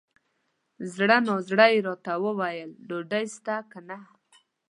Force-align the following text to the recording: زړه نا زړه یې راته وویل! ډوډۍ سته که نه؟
زړه 0.93 1.17
نا 1.25 1.35
زړه 1.47 1.65
یې 1.73 1.79
راته 1.87 2.13
وویل! 2.23 2.71
ډوډۍ 2.87 3.25
سته 3.35 3.55
که 3.71 3.79
نه؟ 3.87 3.97